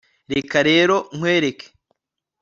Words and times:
reka 0.33 0.57
rero 0.69 0.95
nkwereke 1.15 1.65